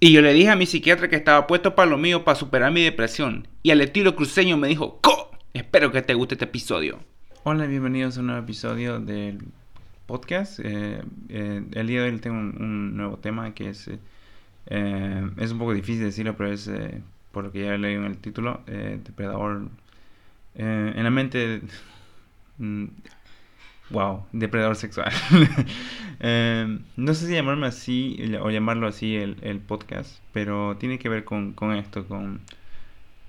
[0.00, 2.70] Y yo le dije a mi psiquiatra que estaba puesto para lo mío para superar
[2.70, 3.48] mi depresión.
[3.64, 5.32] Y al estilo cruceño me dijo, ¡Co!
[5.52, 7.00] Espero que te guste este episodio.
[7.42, 9.40] Hola, bienvenidos a un nuevo episodio del
[10.06, 10.60] podcast.
[10.62, 13.90] Eh, eh, el día de hoy tengo un, nuevo tema que es,
[14.66, 16.70] eh, es un poco difícil decirlo, pero es
[17.32, 19.68] por lo que ya leí en el título, depredador.
[20.54, 21.60] en la mente
[22.58, 22.84] mm,
[23.90, 25.12] Wow, depredador sexual.
[26.20, 31.24] Em, no sé si llamarme así o llamarlo así el, podcast, pero tiene que ver
[31.24, 32.40] con, esto, con,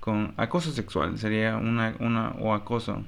[0.00, 3.04] con acoso sexual, sería una, una o acoso.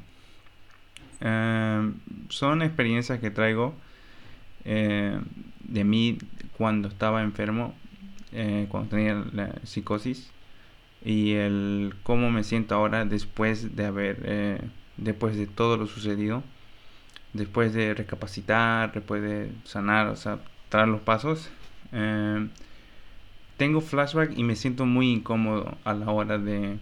[1.21, 1.95] Em,
[2.29, 3.75] son experiencias que traigo
[4.65, 5.19] eh,
[5.61, 6.19] de mí
[6.57, 7.75] cuando estaba enfermo,
[8.33, 10.31] eh, cuando tenía la psicosis
[11.05, 14.61] y el cómo me siento ahora después de haber, eh,
[14.97, 16.45] después de todo lo sucedido
[17.33, 21.51] después de recapacitar, después de sanar, o sea, traer los pasos,
[21.93, 22.49] eh,
[23.57, 26.79] tengo flashback y me siento muy incómodo a la hora de,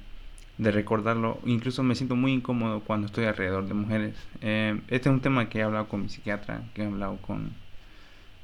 [0.59, 1.41] de, recordarlo.
[1.45, 4.17] Incluso me siento muy incómodo cuando estoy alrededor de mujeres.
[4.41, 7.53] Eh, este es un tema que he hablado con mi psiquiatra, que he hablado con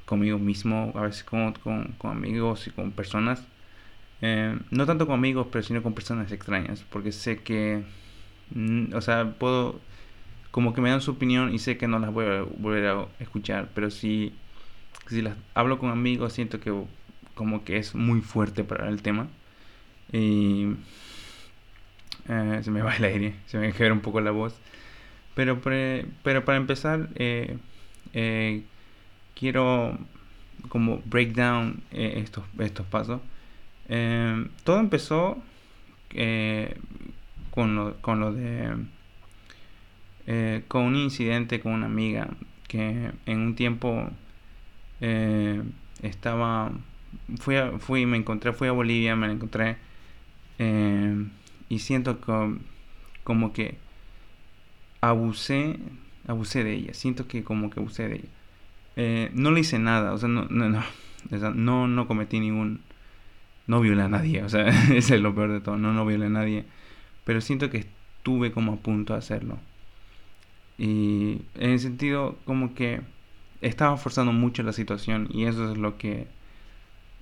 [0.05, 3.43] conmigo mismo, a veces con, con, amigos y con personas.
[4.21, 7.83] Eh, no tanto con amigos, pero sino con personas extrañas, porque sé que,
[8.51, 9.79] mm, o sea, puedo
[10.51, 13.05] como que me dan su opinión y sé que no las voy a volver a
[13.19, 14.33] escuchar, pero si,
[15.07, 16.73] si las hablo con amigos siento que
[17.37, 19.27] como que es muy fuerte para el tema.
[20.11, 20.67] Y
[22.27, 24.55] eh, se me va el aire, se me queda un poco la voz.
[25.35, 27.57] Pero, pero para empezar, eh,
[28.13, 28.63] eh,
[29.35, 29.97] quiero
[30.69, 33.21] como break down estos, estos pasos.
[34.63, 35.37] todo empezó
[37.51, 38.75] con, lo, con lo de
[40.27, 42.27] eh, con un incidente con una amiga
[42.67, 44.09] que en un tiempo
[44.99, 45.63] eh,
[46.01, 46.71] estaba
[47.39, 49.77] fui fui me encontré fui a Bolivia me la encontré
[50.59, 51.25] eh,
[51.69, 52.57] y siento que,
[53.23, 53.77] como que
[54.99, 55.79] abusé
[56.27, 59.31] abusé de ella siento que como que abusé de ella.
[59.33, 60.83] No le hice nada o sea no no no
[61.55, 62.81] no, no cometí ningún
[63.67, 66.25] no violé a nadie o sea ese es lo peor de todo no no violé
[66.25, 66.65] a nadie
[67.23, 69.57] pero siento que estuve como a punto de hacerlo
[70.77, 73.01] y en el sentido como que
[73.61, 76.27] estaba forzando mucho la situación y eso es lo que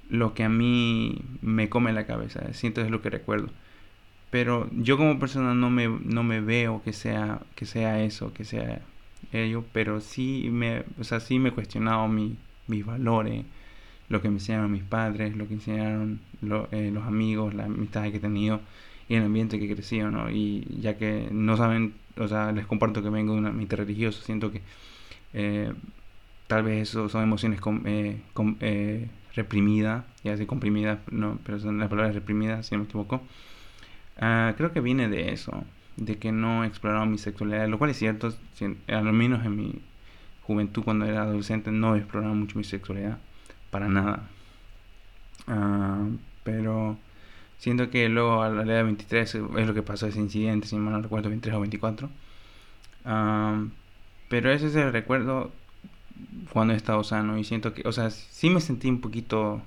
[0.09, 3.49] lo que a mí me come la cabeza, siento es lo que recuerdo.
[4.31, 8.45] Pero yo como persona no me, no me veo que sea, que sea eso, que
[8.45, 8.81] sea
[9.31, 12.37] ello, pero sí me, o sea, sí me he cuestionado mi,
[12.67, 13.45] mis valores,
[14.09, 16.19] lo que me enseñaron mis padres, lo que enseñaron
[16.71, 18.61] eh, los amigos, la amistad que he tenido
[19.09, 20.29] y el ambiente que he crecido, ¿no?
[20.31, 24.21] Y ya que no saben o sea, les comparto que vengo de un ambiente religioso,
[24.21, 24.61] siento que
[25.33, 25.73] eh,
[26.47, 28.21] tal vez eso son emociones eh,
[28.61, 33.21] eh, reprimidas, ya sé comprimidas, no, pero son las palabras reprimidas, si no me equivoco.
[34.19, 35.63] Ah, creo que viene de eso,
[35.97, 38.33] de que no he explorado mi sexualidad, lo cual es cierto,
[38.87, 39.81] al menos en mi
[40.43, 43.17] juventud cuando era adolescente no he explorado mucho mi sexualidad,
[43.71, 44.29] para nada.
[45.47, 46.07] Ah,
[46.43, 46.97] pero
[47.57, 50.75] Siento que luego a la edad de 23 es lo que pasó ese incidente, si
[50.77, 52.09] mal no recuerdo, 23 o 24.
[54.29, 55.51] pero ese es el recuerdo
[56.51, 59.61] cuando he estado sano y siento que, o sea, sí me sentí un poquito,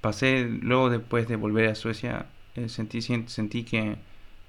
[0.00, 2.26] pasé luego después de volver a Suecia,
[2.56, 3.96] eh, sentí, sentí que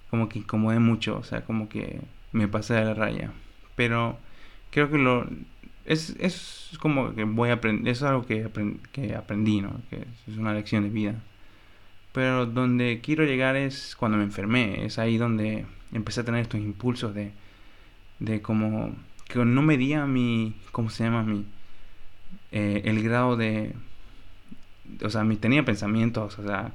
[0.09, 2.01] como que incomodé mucho, o sea, como que
[2.31, 3.31] me pasé de la raya.
[3.75, 4.17] Pero
[4.71, 5.27] creo que lo,
[5.85, 8.49] es, es como que voy a aprender, es algo que,
[8.91, 9.81] que aprendí, ¿no?
[9.89, 11.15] Que es una lección de vida.
[12.19, 16.59] Pero donde quiero llegar es cuando me enfermé, es ahí donde empecé a tener estos
[16.59, 17.31] impulsos de,
[18.19, 18.93] de como
[19.29, 21.23] que no medía mi, ¿cómo se llama?
[21.23, 21.45] Mi,
[22.51, 23.73] eh, el grado de,
[25.01, 26.73] o sea, tenía pensamientos, o sea,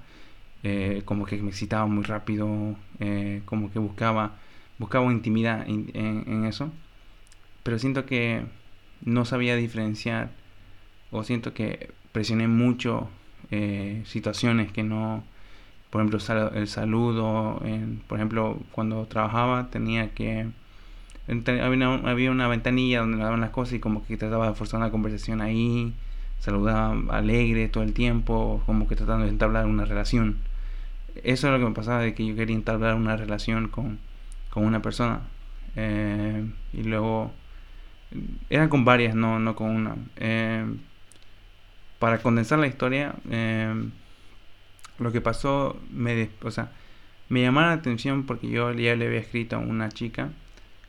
[0.63, 4.37] eh, como que me excitaba muy rápido, eh, como que buscaba,
[4.79, 6.73] buscaba intimidad en, en, eso,
[7.63, 8.47] pero siento que
[9.03, 10.31] no sabía diferenciar,
[11.11, 13.11] o siento que presioné mucho
[13.51, 15.23] eh, situaciones que no,
[15.95, 16.19] por ejemplo,
[16.57, 17.63] el saludo,
[18.09, 20.49] por ejemplo, cuando trabajaba tenía que,
[21.29, 24.91] había una, había ventanilla donde daban las cosas y como que trataba de forzar una
[24.91, 25.95] conversación ahí,
[26.41, 30.39] saludaba alegre todo el tiempo, como que tratando de entablar una relación.
[31.23, 34.01] Eso es lo que me pasaba, de que yo quería entablar una relación con,
[34.51, 35.21] con una persona.
[35.77, 37.31] Eh, y luego,
[38.51, 39.95] eran con varias, no, no con una.
[40.17, 40.67] Eh,
[42.01, 43.93] para condensar la historia, em,
[44.99, 46.73] lo que pasó me, o sea,
[47.29, 50.31] me llamó la atención porque yo ya le había escrito a una chica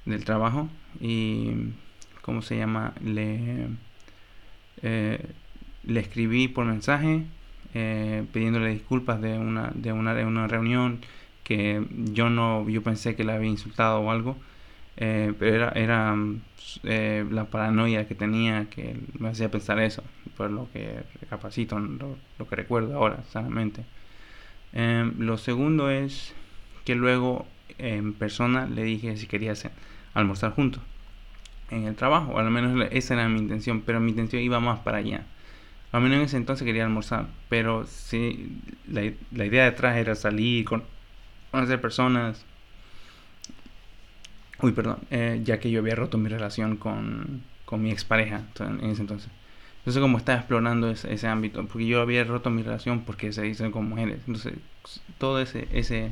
[0.05, 0.69] del trabajo
[0.99, 1.51] y,
[2.21, 2.93] ¿cómo se llama?
[3.03, 3.67] Le,
[4.81, 5.25] eh,
[5.83, 7.25] le escribí por mensaje
[7.73, 10.99] eh, pidiéndole disculpas de una, de una, de una reunión
[11.43, 14.37] que yo no, yo pensé que le había insultado o algo,
[14.97, 16.15] eh, pero era, era
[16.83, 20.03] eh, la paranoia que tenía que me hacía pensar eso,
[20.37, 23.83] por lo que recapacito, lo, lo que recuerdo ahora, sanamente.
[24.75, 26.33] Em, lo segundo es
[26.83, 29.53] que luego en persona le dije si quería
[30.13, 30.81] almorzar juntos
[31.71, 34.97] en el trabajo, al menos esa era mi intención, pero mi intención iba más para
[34.97, 35.25] allá.
[35.91, 40.65] Al menos en ese entonces quería almorzar, pero sí, la, la idea detrás era salir,
[40.65, 40.83] con,
[41.51, 42.45] conocer personas.
[44.61, 48.89] Uy, perdón, eh, ya que yo había roto mi relación con, con mi expareja en
[48.89, 49.29] ese entonces.
[49.85, 53.45] Entonces, como estaba explorando ese, ese, ámbito, porque yo había roto mi relación porque se
[53.47, 54.19] hizo con mujeres.
[54.25, 54.53] Entonces,
[55.19, 56.11] todo ese, ese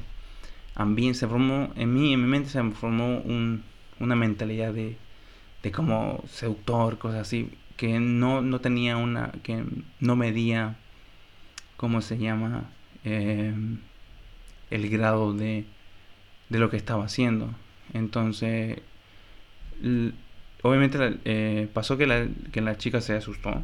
[0.75, 3.64] ambiente se formó, en mí, en mi mente se formó un,
[4.00, 4.96] una mentalidad de,
[5.64, 9.64] de como seductor, cosas así, que no, no tenía una, que
[10.00, 10.75] no medía,
[11.75, 12.70] ¿cómo se llama?
[13.06, 13.56] Eh,
[14.70, 15.66] el grado de,
[16.50, 17.50] de lo que estaba haciendo.
[17.94, 18.80] Entonces,
[20.63, 23.62] obviamente eh, pasó que la, que la chica se asustó.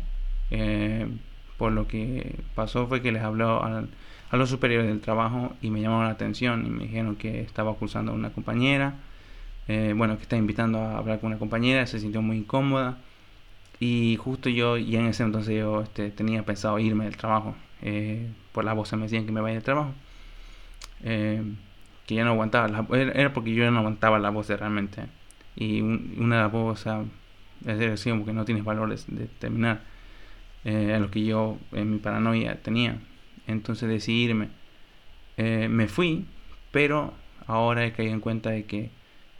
[0.52, 1.08] Eh,
[1.58, 3.86] por lo que pasó fue que les habló a,
[4.34, 8.12] los superiores del trabajo y me llamaron la atención y me dijeron que estaba acusando
[8.12, 8.96] a una compañera.
[9.68, 12.98] Eh, bueno, que estaba invitando a hablar con una compañera, se sintió muy incómoda.
[13.80, 17.56] Y justo yo, y en ese entonces yo este, tenía pensado irme del trabajo.
[18.52, 19.94] por la voz me decían que me vaya del trabajo.
[21.02, 22.68] que ya no aguantaba.
[22.68, 25.04] La, era porque yo ya no aguantaba la voz realmente
[25.60, 27.06] y una voz, o
[27.66, 29.82] es decir, como que no tienes valores de terminar,
[30.64, 32.98] eh, a lo que yo en mi paranoia tenía.
[33.46, 34.48] Entonces decidí irme.
[35.38, 36.26] Eh, me fui,
[36.72, 37.14] pero
[37.46, 38.90] ahora he caído en cuenta de que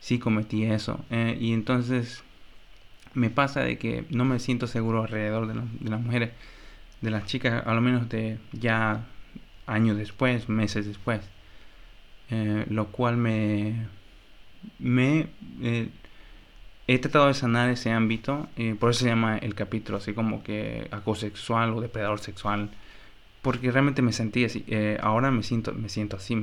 [0.02, 1.06] sí cometí eso.
[1.10, 2.24] Eh, y entonces
[3.14, 6.32] me pasa de que no me siento seguro alrededor de, de las mujeres,
[7.00, 9.06] de las chicas, a lo menos de ya
[9.68, 11.22] años después, meses después.
[12.70, 13.88] Lo cual me,
[14.78, 15.28] me
[16.90, 20.42] he tratado de sanar ese ámbito, eh, por eso se llama el capítulo, así como
[20.42, 22.72] que acoso sexual o depredador sexual,
[23.44, 26.36] porque realmente me sentí así, eh, ahora me siento, me siento así,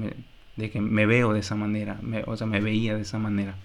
[0.56, 3.56] de que me veo de esa manera, o sea, me veía de esa manera.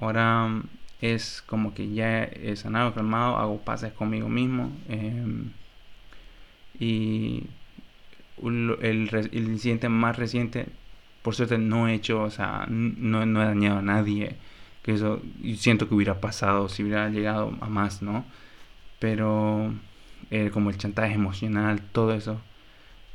[0.00, 0.62] Ahora
[1.00, 4.72] es como que ya he sanado, calmado, hago pases conmigo mismo.
[4.88, 5.52] Em,
[6.78, 7.44] y
[8.42, 10.66] el, incidente más reciente,
[11.22, 14.36] por suerte no he hecho, o sea, no he dañado a nadie
[14.82, 15.20] que eso
[15.56, 18.24] siento que hubiera pasado si hubiera llegado a más, ¿no?
[18.98, 19.72] Pero
[20.30, 22.40] eh, como el chantaje emocional, todo eso.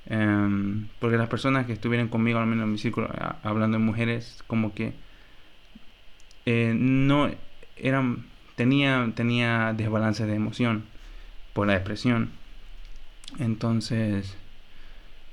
[0.08, 3.10] Em, porque las personas que estuvieran conmigo, al menos en mi círculo,
[3.44, 4.94] hablando de mujeres, como que
[6.46, 7.32] eh, no
[7.78, 8.26] eran,
[8.56, 10.86] tenía, tenía desbalance de emoción
[11.54, 12.32] por la depresión.
[13.40, 14.38] Entonces,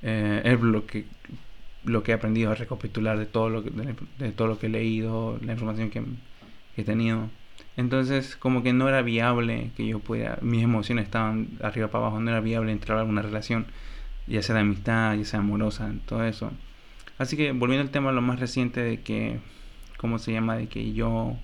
[0.01, 1.05] eh, es lo que
[1.85, 4.69] lo que he aprendido a recapitular de todo lo que, de, todo lo que he
[4.69, 6.03] leído, la información que,
[6.75, 7.29] he tenido.
[7.77, 12.19] Entonces, como que no era viable que yo pudiera, mis emociones estaban arriba para abajo,
[12.19, 13.67] no era viable entrar a una relación,
[14.27, 16.51] ya sea de amistad, ya sea amorosa, todo eso.
[17.17, 19.39] Así que volviendo al tema lo más reciente de que,
[19.97, 20.57] ¿cómo se llama?
[20.57, 21.37] De que yo,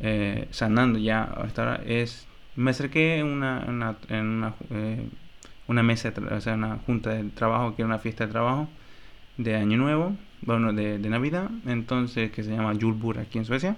[0.00, 2.26] eh, sanando ya hasta ahora, es,
[2.56, 5.08] me acerqué en una, una, una, eh,
[5.68, 8.68] una mesa, o sea, una junta de trabajo, que era una fiesta de trabajo,
[9.36, 13.76] de Año Nuevo, bueno, de, de Navidad, entonces que se llama Julbur aquí en Suecia.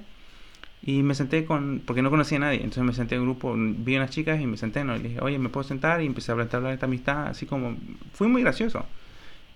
[0.82, 3.96] Y me senté con, porque no conocía a nadie, entonces me senté en grupo, vi
[3.96, 4.96] unas chicas y me senté, ¿no?
[4.96, 6.00] Y dije, oye, ¿me puedo sentar?
[6.02, 7.76] Y empecé a hablar esta amistad, así como,
[8.12, 8.86] fue muy gracioso.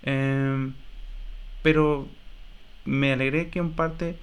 [0.02, 0.72] Em,
[1.62, 2.08] pero
[2.84, 4.16] me alegré que en parte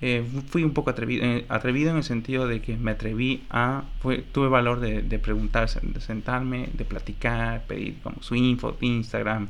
[0.00, 3.84] eh, fui un poco atrevido, eh, atrevido en el sentido de que me atreví a,
[4.32, 9.48] tuve valor de, de preguntar, de sentarme, de platicar, pedir como su info, Instagram,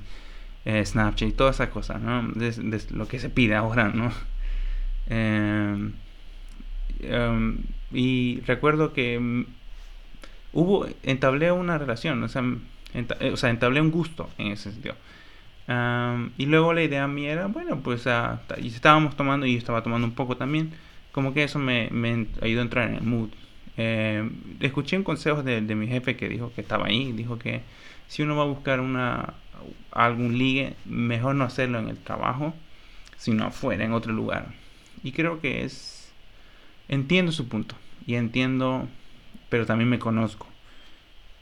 [0.64, 2.23] eh, Snapchat y todas esas cosas, ¿no?
[2.35, 4.12] De, lo que se pide ahora, ¿no?
[5.09, 5.92] Em,
[7.00, 7.59] em,
[7.92, 9.47] y recuerdo que mm,
[10.54, 12.42] hubo, entablé una relación, o sea,
[12.94, 14.94] eh, o sea, entablé un gusto en ese sentido.
[15.68, 19.59] Em, y luego la idea mía era, bueno, pues uh, y estábamos tomando y yo
[19.59, 20.73] estaba tomando un poco también,
[21.12, 23.30] como que eso me, me ayudó a entrar en el mood.
[23.76, 27.62] Escuché un consejo de, mi jefe que dijo que estaba ahí, dijo que
[28.09, 29.35] si uno va a buscar una,
[29.90, 32.54] algún ligue, mejor no hacerlo en el trabajo,
[33.16, 34.54] sino afuera, en otro lugar.
[35.02, 36.12] Y creo que es...
[36.88, 37.76] Entiendo su punto.
[38.07, 38.88] Y entiendo,
[39.49, 40.47] pero también me conozco.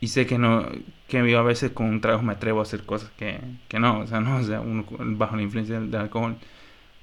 [0.01, 0.69] Y sé que no,
[1.09, 4.01] que yo a veces con un trago me atrevo a hacer cosas que, que no,
[4.01, 6.37] o sea, no, o sea, uno bajo la influencia del, alcohol.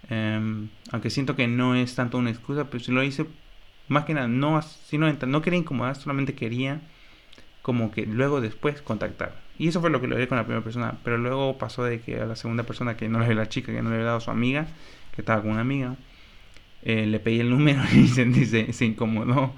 [0.10, 3.26] Em, aunque siento que no es tanto una excusa, pero si lo hice,
[3.90, 4.62] más que nada, no,
[5.28, 6.82] no, quería incomodar, solamente quería
[7.62, 10.98] como que luego después contactar Y eso fue lo que le con la primera persona.
[11.04, 13.82] Pero luego pasó de que a la segunda persona, que no le la chica, que
[13.82, 14.68] no le había dado a su amiga,
[15.14, 15.96] que estaba con una amiga,
[16.84, 19.54] eh, le pedí el número y se, se, incomodó.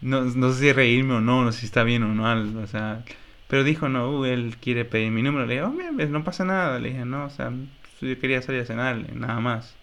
[0.00, 2.66] no, no, sé si reírme o no, no sé si está bien o no, o
[2.68, 3.04] sea,
[3.48, 5.46] pero dijo, no, uh, él quiere pedir mi número.
[5.46, 6.78] Le dije, oh, bien, no pasa nada.
[6.78, 7.52] Le dije, no, o sea,
[8.00, 9.74] yo quería salir a cenar, nada más.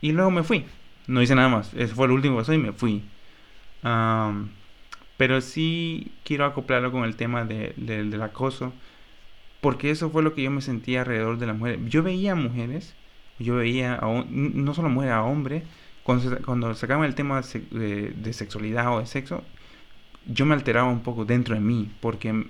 [0.00, 0.64] Y luego me fui.
[1.08, 1.72] No hice nada más.
[1.74, 3.02] Eso fue el último que pasó y me fui.
[5.16, 8.72] pero sí quiero acoplarlo con el tema de, del acoso.
[9.60, 11.80] Porque eso fue lo que yo me sentía alrededor de las mujeres.
[11.88, 12.94] Yo veía mujeres,
[13.40, 15.64] yo veía a, no solo mujeres, a hombres.
[16.04, 19.42] Cuando, cuando sacaban el tema de, sexualidad o de sexo,
[20.26, 21.90] yo me alteraba un poco dentro de mí.
[22.00, 22.46] Porque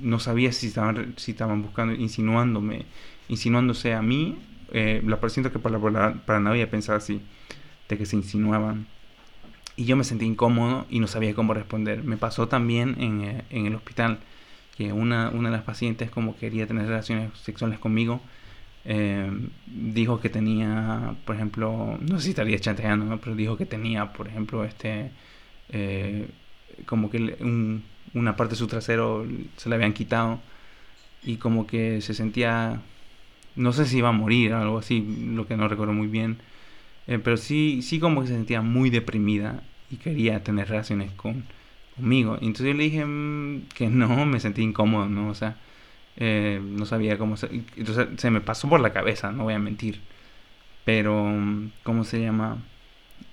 [0.00, 2.84] no sabía si estaban, si estaban buscando, insinuándome,
[3.28, 4.38] insinuándose a mí.
[4.72, 7.22] Eh, la siento que para, para, para nadie pensaba así
[7.98, 8.86] que se insinuaban.
[9.76, 12.04] Y yo me sentí incómodo y no sabía cómo responder.
[12.04, 14.18] Me pasó también en, eh, en el hospital
[14.76, 18.20] que una, una, de las pacientes como quería tener relaciones sexuales conmigo,
[18.84, 19.30] eh,
[19.66, 24.28] dijo que tenía, por ejemplo, no sé si estaría chantajeando, pero dijo que tenía, por
[24.28, 25.10] ejemplo, este,
[25.70, 26.28] eh,
[26.86, 27.36] como que
[28.14, 30.40] una parte de su trasero se le habían quitado
[31.22, 32.80] y como que se sentía,
[33.56, 35.00] no sé si iba a morir, algo así,
[35.34, 36.38] lo que no recuerdo muy bien
[37.06, 41.44] eh, pero sí, sí como que se sentía muy deprimida y quería tener relaciones con,
[41.96, 42.34] conmigo.
[42.40, 45.28] Entonces yo le dije mm, que no, me sentí incómodo, ¿no?
[45.28, 45.56] O sea,
[46.16, 47.48] eh, no sabía cómo se...
[47.76, 50.00] Entonces se me pasó por la cabeza, no voy a mentir.
[50.84, 51.32] Pero,
[51.84, 52.58] ¿cómo se llama?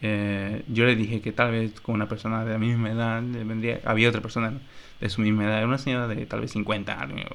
[0.01, 3.81] Eh, yo le dije que tal vez con una persona de la misma edad, vendría,
[3.85, 4.53] había otra persona
[5.01, 7.27] de su misma edad, una señora de tal vez 50 años,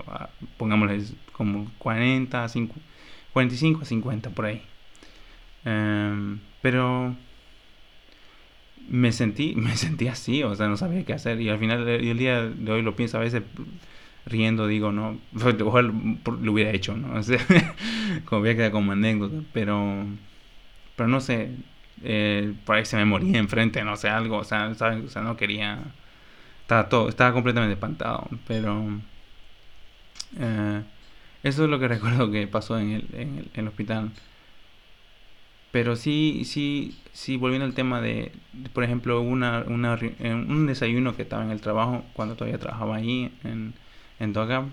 [0.57, 2.75] pongámosle como 40, 5,
[3.33, 4.63] 45 a 50 por ahí.
[5.65, 7.15] Em, pero
[8.89, 11.41] me sentí, me sentí así, o sea, no sabía qué hacer.
[11.41, 13.43] Y al final del día de hoy lo pienso a veces
[14.27, 15.19] riendo, digo, no,
[15.65, 15.93] ojalá
[16.41, 17.15] lo hubiera hecho, ¿no?
[17.19, 17.39] O sea,
[18.25, 20.07] como voy a quedar como anécdota, pero,
[20.97, 21.51] pero no sé,
[22.03, 25.05] eh, por ahí se me moría enfrente, no sé, algo, o sea, ¿sabes?
[25.05, 25.79] O sea, no quería,
[26.63, 29.01] estaba todo, estaba completamente espantado, pero
[30.39, 30.83] eh,
[31.43, 34.11] eso es lo que recuerdo que pasó en el, en el, en el hospital.
[35.75, 38.31] Pero sí, sí, sí, volviendo al tema de,
[38.73, 43.33] por ejemplo, una, una, un desayuno que estaba en el trabajo, cuando todavía trabajaba ahí
[43.43, 43.75] en,
[44.21, 44.67] en Doga,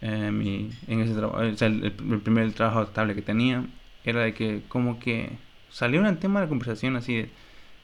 [0.00, 3.66] eh, en ese trabajo, el, primer trabajo estable que tenía,
[4.04, 5.32] era de que como que
[5.68, 7.14] salió un tema de conversación así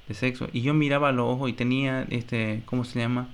[0.09, 3.28] de, sexo, y yo miraba a los ojos y tenía, este, ¿cómo se llama?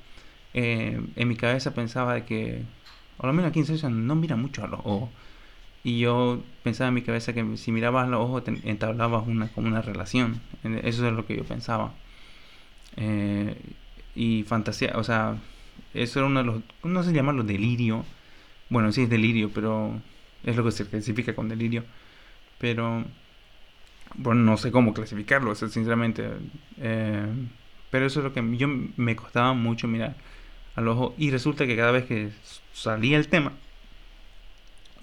[0.54, 2.62] Eh, en mi cabeza pensaba de que,
[3.18, 5.11] o lo menos aquí en Suecia no mira mucho a los ojos.
[5.85, 9.83] Y yo pensaba en mi cabeza que si mirabas los ojos entablabas una, como una
[9.83, 10.41] relación.
[10.83, 11.93] Eso es lo que yo pensaba.
[12.97, 13.57] Eh,
[14.14, 15.37] y fantasía, o sea,
[15.93, 18.05] eso era uno de los, no sé llamarlo delirio.
[18.71, 20.00] Bueno, sí es delirio, pero
[20.45, 21.85] es lo que se clasifica con delirio.
[22.59, 23.05] Pero,
[24.14, 26.29] bueno, no sé cómo clasificarlo, sinceramente.
[26.79, 27.26] Eh,
[27.91, 30.17] pero eso es lo que yo me costaba mucho mirar
[30.76, 31.14] al ojo.
[31.19, 32.31] Y resulta que cada vez que
[32.73, 33.53] salía el tema,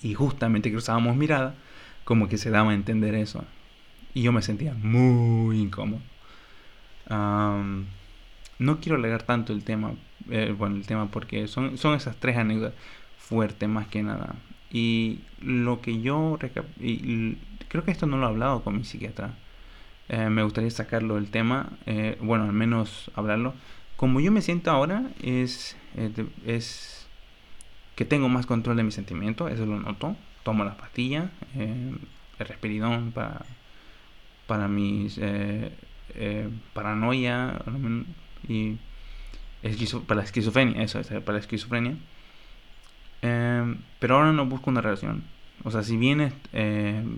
[0.04, 1.56] y justamente cruzábamos mirada,
[2.04, 3.44] como que se daba a entender eso.
[4.14, 6.02] Y yo me sentía muy incómodo.
[8.60, 9.94] no quiero alegar tanto el tema,
[10.30, 12.74] eh, bueno, el tema porque son, son esas tres anécdotas
[13.18, 14.36] fuertes más que nada.
[14.72, 19.36] Y lo que yo creo que esto no lo he hablado con mi psiquiatra.
[20.10, 23.54] Eh, me gustaría sacarlo del tema, eh, bueno, al menos hablarlo.
[23.96, 25.78] Como yo me siento ahora es,
[26.46, 27.01] es
[27.96, 30.16] que tengo más control de mis sentimientos, eso lo noto.
[30.44, 31.94] Tomo las pastillas, eh,
[32.40, 33.46] el respiridón para,
[34.48, 35.72] para mis eh,
[36.16, 37.62] eh, paranoia
[38.48, 38.78] y
[40.08, 41.96] para la esquizofrenia, eso, para la esquizofrenia.
[43.22, 45.24] pero ahora no busco una relación.
[45.64, 46.34] O sea, si bien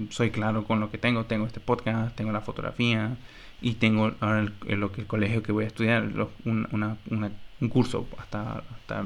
[0.09, 3.15] soy claro con lo que tengo, tengo este podcast, tengo la fotografía
[3.61, 6.11] y tengo ahora el, lo el colegio que voy a estudiar,
[6.43, 9.05] un curso hasta, hasta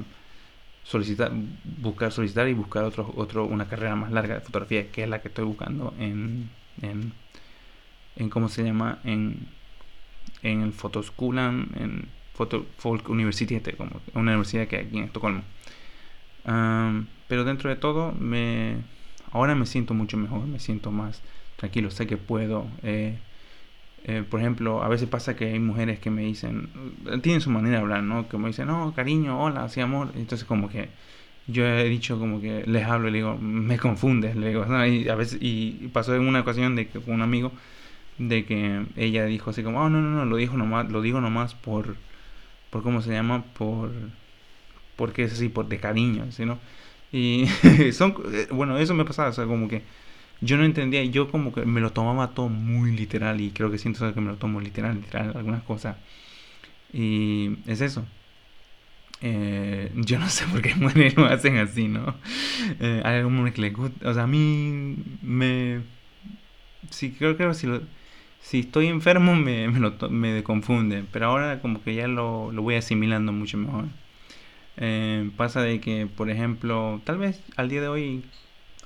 [0.87, 1.31] solicitar,
[1.81, 5.21] buscar, solicitar y buscar otro, otro, una carrera más larga de fotografía, que es la
[5.21, 6.49] que estoy buscando en,
[6.81, 7.11] en,
[8.15, 8.99] en ¿cómo se llama?
[9.03, 9.47] En,
[10.43, 15.43] en el Fotoskolan, en Foto, Folk University, como una universidad que hay aquí en Estocolmo.
[17.27, 18.77] pero dentro de todo, me,
[19.31, 21.21] ahora me siento mucho mejor, me siento más
[21.57, 22.65] tranquilo, sé que puedo.
[22.83, 23.17] Eh,
[24.07, 26.69] eh, por ejemplo, a veces pasa que hay mujeres que me dicen,
[27.21, 28.29] tienen su manera de hablar, ¿no?
[28.29, 30.11] Que me dicen, no, cariño, hola, así amor.
[30.15, 30.89] Entonces como que
[31.47, 35.09] yo he dicho como que les hablo y le digo, me confundes, le digo, y
[35.09, 37.51] a veces, y pasó en una ocasión de que con un amigo,
[38.17, 41.21] de que ella dijo así como, oh, no, no, no, lo dijo nomás, lo digo
[41.21, 41.95] nomás por,
[42.69, 43.43] por, ¿cómo se llama?
[43.57, 43.91] Por,
[44.95, 46.59] porque es así, por de cariño, ¿no?
[47.11, 47.47] Y
[47.93, 49.83] son, eh, bueno, eso me pasaba, o sea, como que
[50.41, 53.77] yo no entendía, yo como que me lo tomaba todo muy literal y creo que
[53.77, 55.97] siento que me lo tomo literal, literal, algunas cosas.
[56.93, 58.05] Y es eso.
[59.21, 62.15] Eh, yo no sé por qué mujeres lo hacen así, ¿no?
[62.79, 65.81] Eh, hay que les gusta, o sea, a mí me...
[66.89, 67.67] Sí, creo que si,
[68.41, 72.61] si estoy enfermo me, me, lo, me confunde, pero ahora como que ya lo, lo
[72.61, 73.85] voy asimilando mucho mejor.
[74.77, 78.23] Eh, pasa de que, por ejemplo, tal vez al día de hoy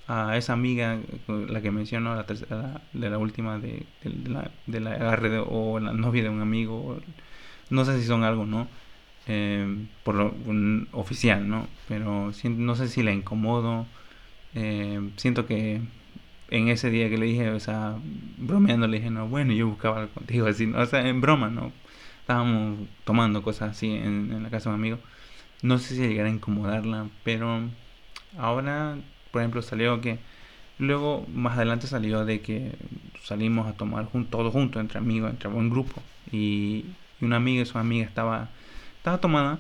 [0.08, 5.40] a esa amiga, la que menciono, la tercera, de la última, de, de la agarre
[5.40, 7.00] o la novia de un amigo,
[7.70, 8.68] no sé si son algo, ¿no?
[9.28, 11.68] Eh, por un oficial, ¿no?
[11.88, 13.86] Pero no sé si la incomodo.
[14.56, 15.82] Eh, siento que
[16.50, 17.96] en ese día que le dije, o sea,
[18.38, 21.72] bromeando le dije, no, bueno, yo buscaba algo contigo, o sea, en broma, ¿no?
[22.22, 25.00] Estábamos tomando cosas así en, la casa de un amigo.
[25.64, 27.62] No sé si llegar a incomodarla, pero
[28.38, 28.98] ahora,
[29.32, 30.20] por ejemplo, salió que
[30.80, 32.72] luego más adelante salió de que
[33.24, 36.02] salimos a tomar todos juntos, entre amigos, entre un grupo.
[36.32, 36.86] Y,
[37.22, 38.50] una amiga y su amiga estaba,
[38.98, 39.60] estaba tomada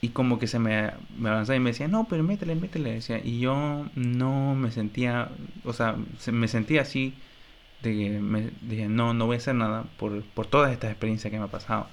[0.00, 2.94] y como que se me, me avanzaba y me decía, no, pero métele, métele.
[2.94, 5.30] Decía, y yo no me sentía,
[5.64, 5.96] o sea,
[6.32, 7.14] me sentía así
[7.82, 11.30] de que me dije, no, no voy a hacer nada por, por todas estas experiencias
[11.30, 11.86] que me ha pasado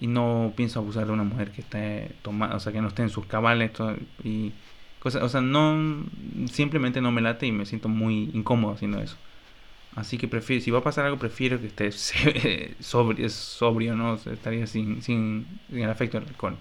[0.00, 3.02] y no pienso abusar de una mujer que esté tomada, o sea, que no esté
[3.02, 3.70] en sus cabales
[4.24, 4.52] y
[5.00, 6.04] cosas, o sea, no
[6.52, 9.16] simplemente no me late y me siento muy incómodo haciendo eso.
[9.96, 11.90] Así que prefiero, si va a pasar algo, prefiero que esté
[12.80, 14.14] sobrio, sobrio ¿no?
[14.14, 16.56] estaría sin, sin, el efecto del alcohol.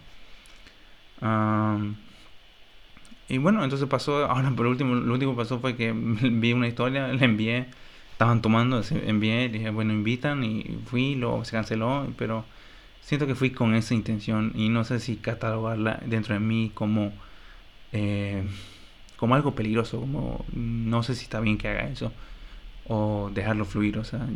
[3.28, 6.68] y bueno, entonces pasó, ahora por último, lo último que pasó fue que vi una
[6.68, 7.68] historia, le envié,
[8.14, 12.46] estaban tomando, envié, dije, bueno, invitan y fui, luego se canceló, pero
[13.02, 17.14] siento que fui con esa intención y no sé si catalogarla dentro de mí como,
[17.94, 18.44] eh,
[19.18, 22.12] como algo peligroso, como no sé si está bien que haga eso
[22.88, 24.28] o dejarlo fluir, o sea,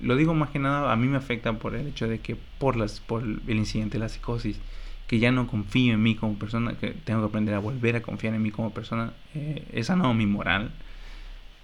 [0.00, 2.76] lo digo más que nada, a mí me afecta por el hecho de que por,
[2.76, 4.58] las, por el incidente, la psicosis,
[5.06, 8.02] que ya no confío en mí como persona, que tengo que aprender a volver a
[8.02, 10.70] confiar en mí como persona, eh, he sanado mi moral,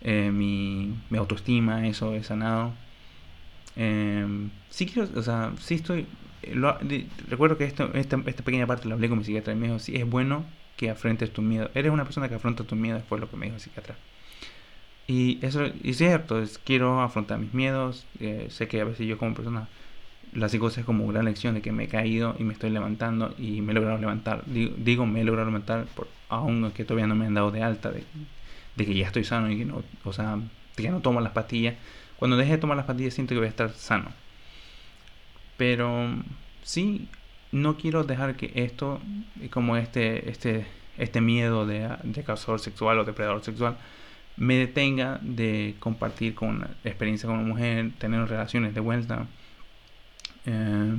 [0.02, 2.72] eh, mi, mi autoestima, eso he sanado.
[3.76, 6.07] Eh, sí quiero, o sea, sí estoy
[7.29, 9.79] recuerdo que esto, esta, esta, pequeña parte la hablé con mi psiquiatra y me dijo,
[9.81, 10.44] sí, es bueno
[10.76, 11.70] que afrontes tu miedo.
[11.74, 13.96] Eres una persona que afronta tu miedo, fue lo que me dijo el psiquiatra.
[15.06, 18.06] Y eso es cierto, es, quiero afrontar mis miedos.
[18.20, 19.68] Eh, sé que a veces yo como persona,
[20.32, 22.70] la psicosis es como una gran lección de que me he caído y me estoy
[22.70, 24.44] levantando y me he logrado levantar.
[24.46, 27.90] Digo, me he logrado levantar, por, aún que todavía no me han dado de alta,
[27.92, 28.04] de,
[28.76, 30.38] que ya estoy sano y que no, o sea,
[30.76, 31.76] que no tomo las pastillas.
[32.16, 34.10] Cuando deje de tomar las pastillas siento que voy a estar sano
[35.56, 36.08] pero
[36.62, 37.08] sí,
[37.52, 39.00] no quiero dejar que esto,
[39.50, 40.66] como este, este,
[40.98, 43.76] este miedo de, de cazador sexual o depredador sexual,
[44.37, 49.26] me detenga de compartir con experiencia con una mujer, tener relaciones de vuelta.
[50.44, 50.94] Eh,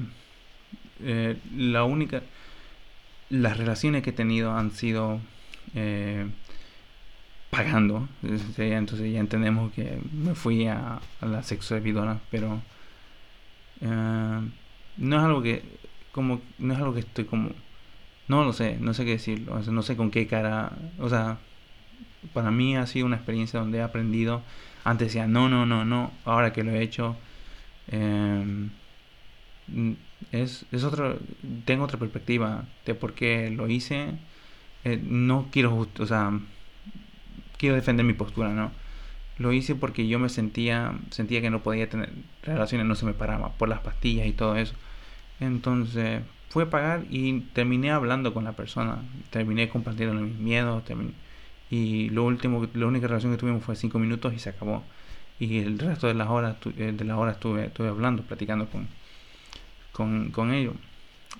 [1.01, 2.23] eh, la única,
[3.29, 5.19] las relaciones que he tenido han sido
[5.75, 6.27] eh,
[7.49, 12.61] pagando, entonces ya entendemos que me fui a, a la sexo servidora, pero
[13.85, 14.41] Ah,
[14.97, 15.61] no es algo que
[16.21, 17.51] no es algo que estoy como
[18.27, 21.37] no lo sé no sé qué decirlo no sé con qué cara o sea
[22.33, 24.41] para mí ha sido una experiencia donde he aprendido.
[24.83, 27.15] Antes decía no no no no ahora que lo he hecho
[27.87, 28.69] em,
[30.31, 31.17] es, es otro
[31.65, 34.11] tengo otra perspectiva de por qué lo hice.
[34.83, 36.31] Eh, no quiero o sea
[37.57, 38.71] quiero defender mi postura no
[39.39, 42.11] lo hice porque yo me sentía, sentía que no podía tener
[42.43, 44.73] relaciones, no se me paraba por las pastillas y todo eso.
[45.39, 50.83] Entonces fui a pagar y terminé hablando con la persona, terminé compartiendo mis miedos,
[51.69, 54.83] y lo último, la única relación que tuvimos fue cinco minutos y se acabó.
[55.39, 58.87] Y el resto de las horas, eh, de las horas estuve, estuve hablando, platicando con,
[59.91, 60.73] con, con ellos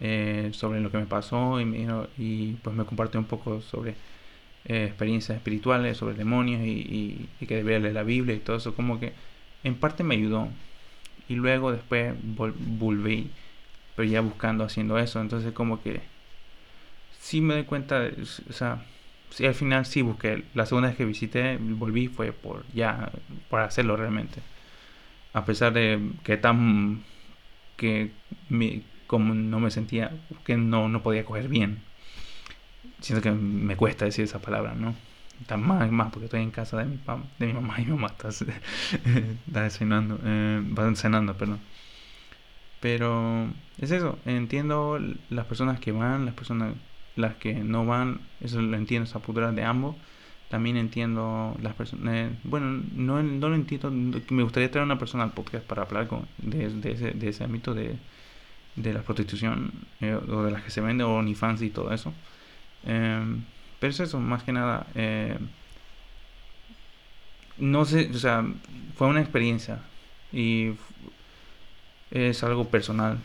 [0.01, 3.95] eh, sobre lo que me pasó y, me, y pues me compartió un poco sobre
[4.65, 8.75] eh, experiencias espirituales sobre demonios y, y, que debía leer la Biblia y todo eso,
[8.75, 9.13] como que
[9.63, 10.49] en parte me ayudó.
[11.29, 13.29] Y luego después volví,
[13.97, 15.19] pero ya buscando, haciendo eso.
[15.19, 16.01] Entonces como que
[17.19, 18.09] sí me doy cuenta,
[18.49, 18.85] o sea,
[19.31, 20.45] sí, al final sí busqué.
[20.53, 23.11] La segunda vez que visité, volví fue por ya,
[23.49, 24.41] para hacerlo realmente.
[25.33, 27.03] A pesar de que tan,
[27.77, 28.11] que
[29.07, 30.11] como no me sentía,
[30.45, 31.81] que no, no podía coger bien
[32.99, 34.95] siento que me cuesta decir esa palabra, ¿no?
[35.57, 36.99] más, más porque estoy en casa de mi,
[37.37, 38.29] de mi mamá y mi mamá está,
[39.47, 40.63] está cenando, eh,
[40.95, 41.59] cenando, perdón.
[42.79, 43.47] Pero
[43.79, 46.75] es eso, entiendo las personas que van, las personas
[47.15, 49.95] las que no van, eso lo entiendo, esa postura de ambos.
[50.49, 55.23] También entiendo las personas, eh, bueno, no, no lo entiendo, me gustaría traer una persona
[55.25, 57.97] al podcast para hablar con, de, de, ese, de ese ámbito de,
[58.77, 62.13] de la prostitución eh, o de las que se vende o OnlyFans y todo eso.
[62.85, 63.43] Em,
[63.79, 64.87] pero es eso, más que nada.
[64.95, 65.37] Eh,
[67.57, 68.45] no sé, o sea,
[68.95, 69.79] fue una experiencia
[70.31, 70.71] y
[72.11, 73.19] es algo personal.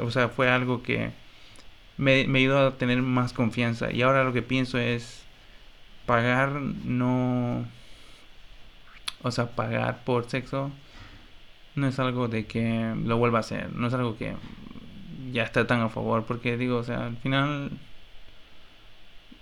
[0.00, 1.10] o sea, fue algo que
[1.96, 3.92] me, me ayudó a tener más confianza.
[3.92, 5.24] Y ahora lo que pienso es
[6.06, 7.64] pagar no...
[9.22, 10.70] O sea, pagar por sexo
[11.74, 13.72] no es algo de que lo vuelva a hacer.
[13.74, 14.34] No es algo que
[15.32, 16.24] ya está tan a favor.
[16.24, 17.70] Porque digo, o sea, al final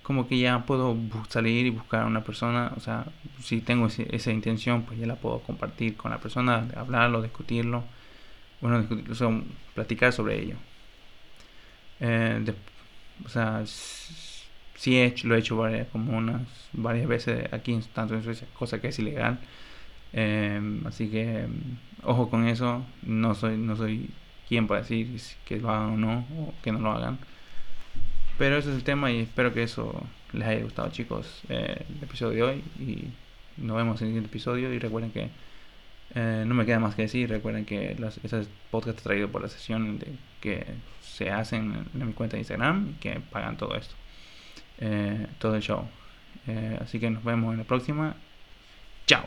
[0.03, 0.97] como que ya puedo
[1.29, 3.07] salir y buscar a una persona, o sea,
[3.41, 7.85] si tengo esa intención, pues ya la puedo compartir con la persona, hablarlo, discutirlo,
[8.63, 9.29] bueno, discutir, o sea,
[9.75, 10.57] platicar sobre ello.
[12.01, 12.55] Eh,
[13.25, 18.15] o sea, sí he hecho, lo he hecho varias, como unas varias veces aquí, tanto
[18.15, 19.39] en Suecia, cosa que es ilegal.
[20.13, 21.47] Em, así que
[22.05, 24.11] ojo con eso, no soy, no soy
[24.49, 25.09] quien para decir
[25.47, 27.19] que lo hagan o no, o que no lo hagan.
[28.39, 32.03] Pero ese es el tema y espero que eso les haya gustado chicos eh, el
[32.03, 33.09] episodio de hoy y
[33.59, 35.29] nos vemos en el siguiente episodio y recuerden que
[36.15, 39.49] eh, no me queda más que decir, recuerden que las, ese podcast traído por la
[39.49, 40.67] sesión de, que
[41.01, 43.95] se hacen en, mi cuenta de Instagram que pagan todo esto,
[44.79, 45.89] eh, todo el show.
[46.81, 48.17] así que nos vemos en la próxima.
[49.07, 49.27] Chao.